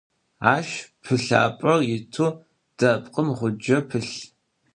Aş 0.53 0.69
pılhap'er 1.03 1.79
yit, 1.89 2.15
depkhım 2.79 3.27
ğunce 3.37 3.77
pılh. 3.89 4.13